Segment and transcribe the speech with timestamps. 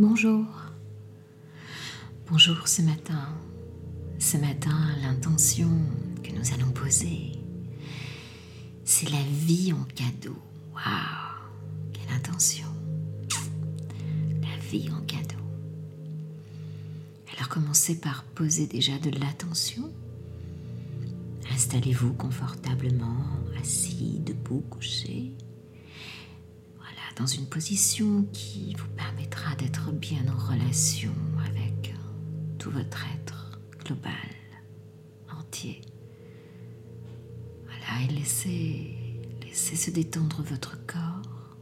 [0.00, 0.46] Bonjour.
[2.30, 3.34] Bonjour ce matin.
[4.20, 5.72] Ce matin, l'intention
[6.22, 7.32] que nous allons poser,
[8.84, 10.36] c'est la vie en cadeau.
[10.72, 12.68] Waouh, quelle intention.
[14.40, 15.42] La vie en cadeau.
[17.34, 19.90] Alors commencez par poser déjà de l'attention.
[21.52, 23.26] Installez-vous confortablement,
[23.60, 25.32] assis, debout, couché
[27.18, 31.12] dans une position qui vous permettra d'être bien en relation
[31.44, 31.92] avec
[32.58, 34.12] tout votre être global,
[35.36, 35.80] entier.
[37.64, 38.96] Voilà, et laissez,
[39.42, 41.56] laissez se détendre votre corps.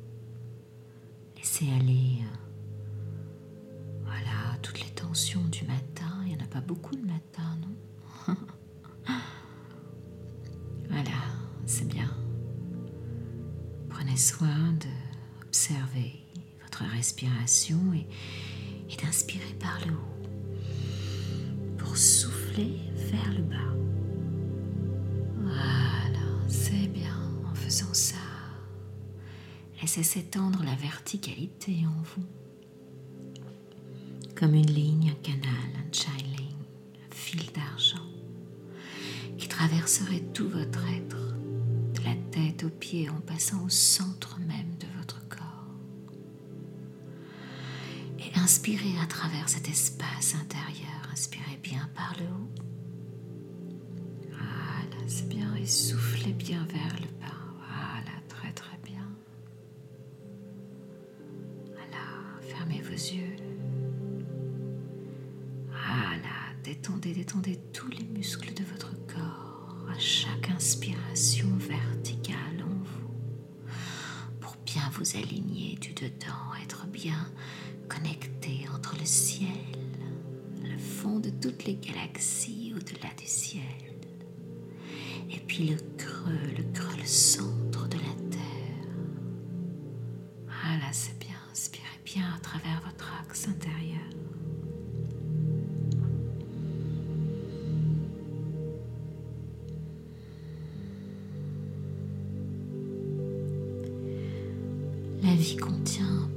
[1.37, 2.19] Laissez aller
[4.05, 6.21] voilà, toutes les tensions du matin.
[6.27, 8.35] Il n'y en a pas beaucoup le matin, non?
[10.89, 11.11] Voilà,
[11.67, 12.11] c'est bien.
[13.89, 14.87] Prenez soin de
[15.57, 16.13] observer
[16.63, 18.07] votre respiration et,
[18.93, 22.79] et d'inspirer par le haut pour souffler
[23.11, 23.75] vers le bas.
[25.41, 27.19] Voilà, c'est bien
[27.51, 28.17] en faisant ça.
[29.81, 32.27] Laissez s'étendre la verticalité en vous.
[34.35, 36.53] Comme une ligne, un canal, un chailing,
[37.11, 38.05] un fil d'argent
[39.39, 41.35] qui traverserait tout votre être,
[41.95, 44.76] de la tête aux pieds en passant au centre même
[48.47, 51.11] Inspirez à travers cet espace intérieur.
[51.11, 52.49] Inspirez bien par le haut.
[54.31, 55.53] Voilà, c'est bien.
[55.57, 57.35] Et soufflez bien vers le bas.
[57.57, 59.03] Voilà, très très bien.
[61.73, 62.05] Voilà,
[62.41, 63.35] fermez vos yeux.
[65.67, 73.11] Voilà, détendez, détendez tous les muscles de votre corps à chaque inspiration verticale en vous
[74.39, 77.27] pour bien vous aligner du dedans, être bien
[77.89, 79.49] connecté entre le ciel,
[80.63, 83.63] le fond de toutes les galaxies au-delà du ciel,
[85.31, 88.41] et puis le creux, le creux, le centre de la Terre.
[90.49, 94.01] Ah là, c'est bien, inspirez bien à travers votre axe intérieur.
[105.23, 106.29] La vie contient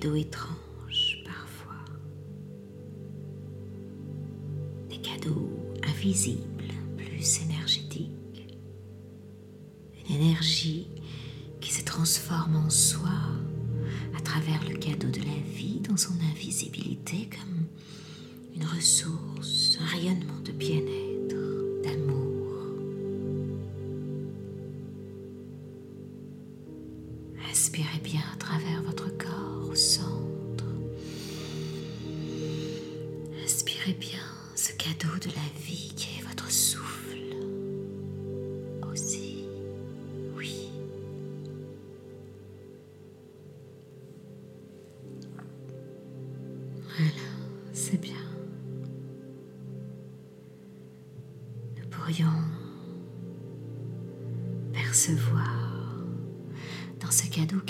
[0.00, 1.84] cadeaux étranges parfois,
[4.88, 5.50] des cadeaux
[5.86, 8.56] invisibles, plus énergétiques,
[10.08, 10.86] une énergie
[11.60, 13.10] qui se transforme en soi
[14.16, 17.66] à travers le cadeau de la vie dans son invisibilité comme
[18.54, 21.39] une ressource, un rayonnement de bien-être,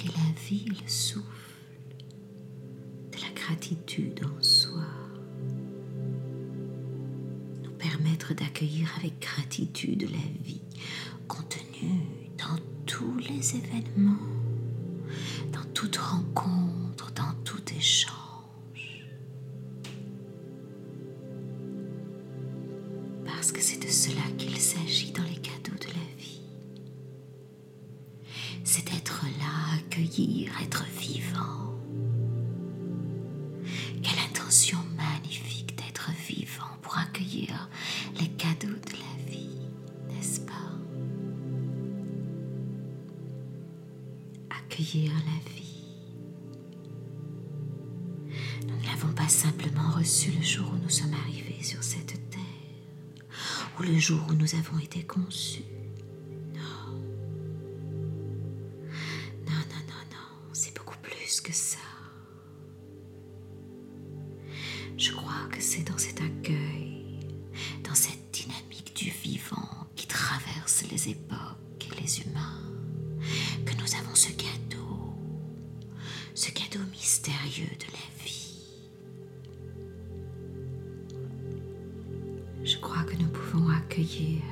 [0.00, 1.24] qu'est la vie, le souffle,
[3.12, 4.84] de la gratitude en soi.
[7.62, 10.62] Nous permettre d'accueillir avec gratitude la vie
[11.28, 14.16] contenue dans tous les événements,
[15.52, 19.06] dans toute rencontre, dans tout échange.
[23.26, 25.59] Parce que c'est de cela qu'il s'agit dans les cadeaux
[30.00, 31.74] accueillir, être vivant.
[34.02, 37.68] Quelle intention magnifique d'être vivant pour accueillir
[38.18, 39.68] les cadeaux de la vie,
[40.08, 40.52] n'est-ce pas?
[44.50, 45.84] Accueillir la vie.
[48.66, 52.40] Nous ne l'avons pas simplement reçue le jour où nous sommes arrivés sur cette terre,
[53.78, 55.79] ou le jour où nous avons été conçus.
[65.00, 67.20] Je crois que c'est dans cet accueil,
[67.82, 72.60] dans cette dynamique du vivant qui traverse les époques et les humains,
[73.64, 75.14] que nous avons ce cadeau,
[76.34, 78.58] ce cadeau mystérieux de la vie.
[82.62, 84.42] Je crois que nous pouvons accueillir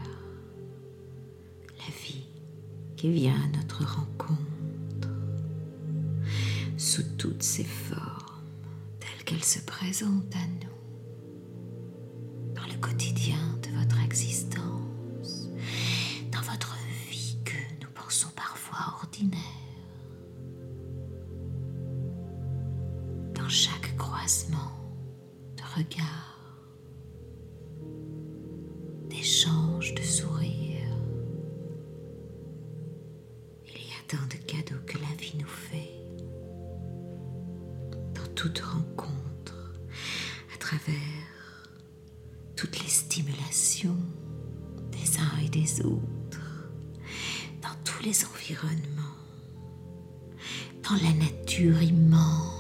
[2.98, 5.08] qui vient à notre rencontre
[6.76, 8.17] sous toutes ses formes
[9.28, 10.78] qu'elles se présentent à nous
[12.54, 15.50] dans le quotidien de votre existence,
[16.32, 16.74] dans votre
[17.10, 19.38] vie que nous pensons parfois ordinaire,
[23.34, 24.72] dans chaque croisement
[25.58, 26.64] de regard,
[29.10, 30.27] d'échange de sourires
[45.50, 46.70] des autres,
[47.62, 49.16] dans tous les environnements,
[50.82, 52.54] dans la nature immense.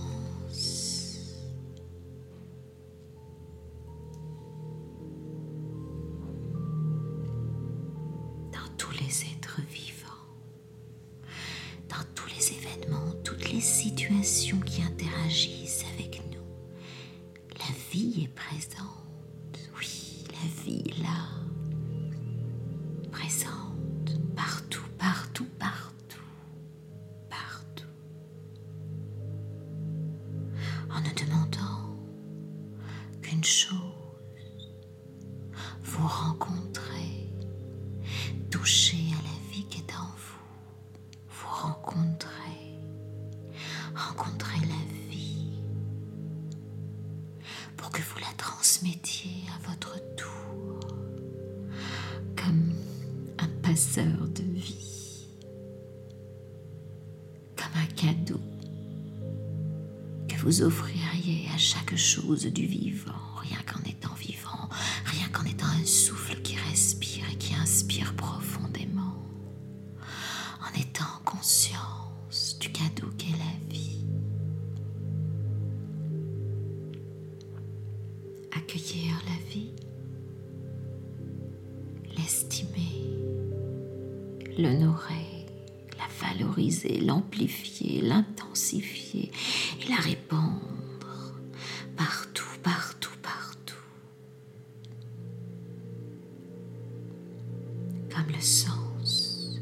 [8.52, 9.98] dans tous les êtres vivants.
[13.52, 16.44] les situations qui interagissent avec nous.
[17.58, 19.07] La vie est présente.
[38.50, 42.48] Toucher à la vie qui est en vous, vous rencontrer
[43.94, 45.60] rencontrer la vie.
[47.76, 50.80] Pour que vous la transmettiez à votre tour
[52.36, 52.72] comme
[53.38, 55.28] un passeur de vie,
[57.56, 58.40] comme un cadeau
[60.28, 64.68] que vous offririez à chaque chose du vivant, rien qu'en étant vivant,
[65.06, 66.40] rien qu'en étant un souffle
[84.58, 85.46] l'honorer,
[85.96, 89.30] la valoriser, l'amplifier, l'intensifier
[89.80, 91.34] et la répandre
[91.96, 93.74] partout, partout, partout.
[98.10, 99.60] Comme le sens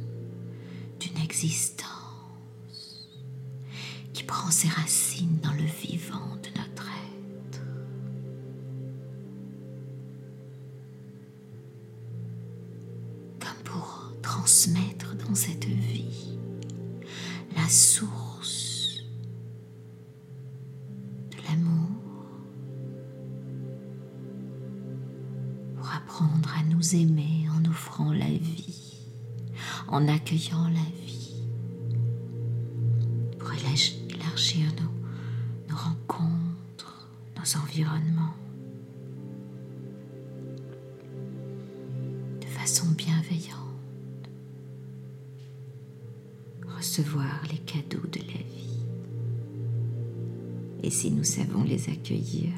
[0.98, 1.84] d'une existence
[4.14, 6.55] qui prend ses racines dans le vivant de
[15.36, 16.38] cette vie
[17.54, 19.04] la source
[21.30, 22.00] de l'amour
[25.76, 28.96] pour apprendre à nous aimer en offrant la vie,
[29.88, 31.44] en accueillant la vie,
[33.38, 34.64] pour élargir
[35.68, 38.15] nos, rencontres, nos environnements.
[46.86, 48.84] Recevoir les cadeaux de la vie.
[50.84, 52.52] Et si nous savons les accueillir,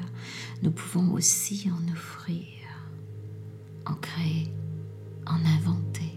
[0.61, 2.45] nous pouvons aussi en offrir,
[3.87, 4.51] en créer,
[5.25, 6.13] en inventer.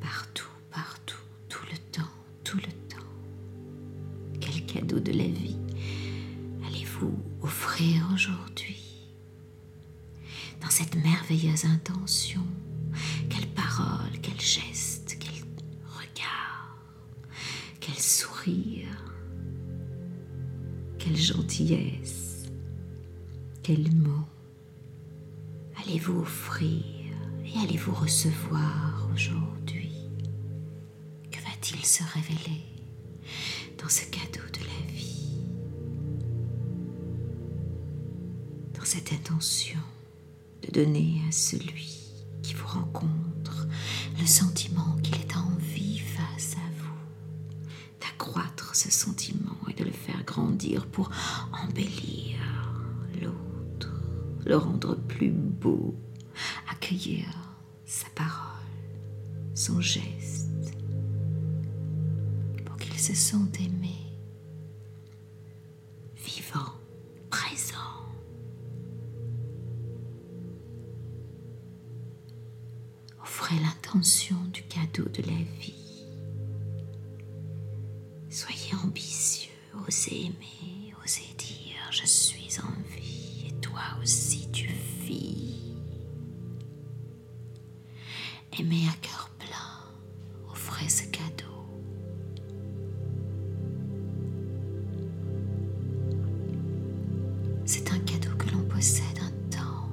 [0.00, 3.06] Partout, partout, tout le temps, tout le temps.
[4.40, 5.58] Quel cadeau de la vie
[6.66, 8.82] allez-vous offrir aujourd'hui?
[10.60, 12.42] Dans cette merveilleuse intention,
[13.28, 14.10] quelle parole,
[21.50, 22.44] gentillesse,
[23.64, 24.24] quel mot
[25.82, 26.84] allez-vous offrir
[27.44, 29.92] et allez-vous recevoir aujourd'hui?
[31.32, 32.62] Que va-t-il se révéler
[33.82, 35.40] dans ce cadeau de la vie?
[38.78, 39.80] Dans cette intention
[40.62, 41.98] de donner à celui
[42.42, 43.66] qui vous rencontre
[44.20, 46.70] le sentiment qu'il est en vie face à
[48.80, 49.49] ce sentiment
[49.84, 51.10] le faire grandir pour
[51.52, 52.38] embellir
[53.20, 53.92] l'autre,
[54.44, 55.94] le rendre plus beau,
[56.70, 57.26] accueillir
[57.84, 58.46] sa parole,
[59.54, 60.74] son geste,
[62.64, 63.96] pour qu'il se sente aimé,
[66.16, 66.74] vivant,
[67.30, 67.76] présent.
[73.22, 75.80] Offrez l'intention du cadeau de la vie
[78.30, 79.39] Soyez ambitieux,
[79.90, 85.74] oser aimer, oser dire je suis en vie et toi aussi tu vis.
[88.56, 89.90] Aimer à cœur plein,
[90.48, 91.66] offrez ce cadeau.
[97.64, 99.90] C'est un cadeau que l'on possède un temps.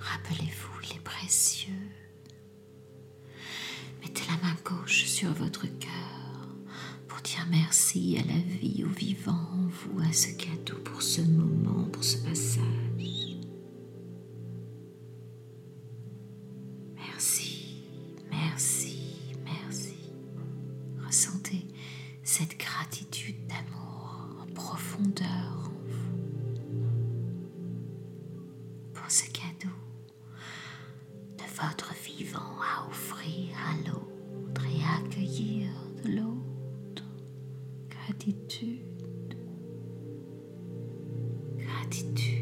[0.00, 1.88] Rappelez-vous, il est précieux.
[4.02, 5.97] Mettez la main gauche sur votre cœur
[7.88, 12.18] Merci à la vie, au vivant vous, à ce cadeau pour ce moment, pour ce
[12.18, 12.87] passage.
[38.18, 39.36] gratitude,
[41.56, 42.37] gratitude.